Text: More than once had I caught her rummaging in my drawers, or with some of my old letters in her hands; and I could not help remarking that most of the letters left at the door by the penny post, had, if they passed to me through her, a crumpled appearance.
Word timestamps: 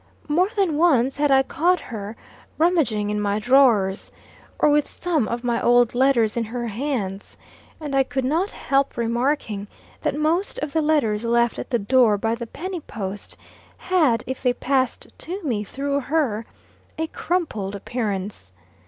More 0.27 0.49
than 0.55 0.77
once 0.77 1.17
had 1.17 1.29
I 1.29 1.43
caught 1.43 1.79
her 1.79 2.15
rummaging 2.57 3.11
in 3.11 3.21
my 3.21 3.37
drawers, 3.37 4.11
or 4.57 4.67
with 4.67 4.87
some 4.87 5.27
of 5.27 5.43
my 5.43 5.61
old 5.61 5.93
letters 5.93 6.35
in 6.35 6.45
her 6.45 6.65
hands; 6.69 7.37
and 7.79 7.93
I 7.93 8.01
could 8.01 8.25
not 8.25 8.49
help 8.49 8.97
remarking 8.97 9.67
that 10.01 10.15
most 10.15 10.57
of 10.63 10.73
the 10.73 10.81
letters 10.81 11.23
left 11.23 11.59
at 11.59 11.69
the 11.69 11.77
door 11.77 12.17
by 12.17 12.33
the 12.33 12.47
penny 12.47 12.79
post, 12.79 13.37
had, 13.77 14.23
if 14.25 14.41
they 14.41 14.53
passed 14.53 15.05
to 15.19 15.43
me 15.43 15.63
through 15.63 15.99
her, 15.99 16.47
a 16.97 17.05
crumpled 17.05 17.75
appearance. 17.75 18.51